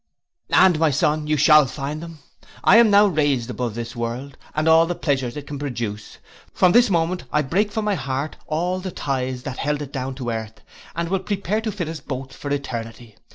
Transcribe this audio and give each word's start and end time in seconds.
'And, 0.49 0.79
my 0.79 0.89
son, 0.89 1.27
you 1.27 1.37
shall 1.37 1.67
find 1.67 2.01
them. 2.01 2.17
I 2.63 2.77
am 2.77 2.89
now 2.89 3.05
raised 3.05 3.51
above 3.51 3.75
this 3.75 3.95
world, 3.95 4.35
and 4.55 4.67
all 4.67 4.87
the 4.87 4.95
pleasures 4.95 5.37
it 5.37 5.45
can 5.45 5.59
produce. 5.59 6.17
From 6.55 6.71
this 6.71 6.89
moment 6.89 7.25
I 7.31 7.43
break 7.43 7.71
from 7.71 7.85
my 7.85 7.93
heart 7.93 8.35
all 8.47 8.79
the 8.79 8.89
ties 8.89 9.43
that 9.43 9.59
held 9.59 9.79
it 9.79 9.93
down 9.93 10.15
to 10.15 10.31
earth, 10.31 10.59
and 10.95 11.07
will 11.09 11.19
prepare 11.19 11.61
to 11.61 11.71
fit 11.71 11.87
us 11.87 11.99
both 11.99 12.35
for 12.35 12.49
eternity. 12.49 13.15